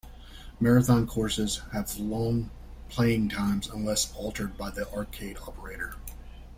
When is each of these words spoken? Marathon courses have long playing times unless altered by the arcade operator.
Marathon 0.59 1.05
courses 1.05 1.61
have 1.73 1.95
long 1.99 2.49
playing 2.89 3.29
times 3.29 3.69
unless 3.69 4.11
altered 4.15 4.57
by 4.57 4.71
the 4.71 4.91
arcade 4.91 5.37
operator. 5.37 5.93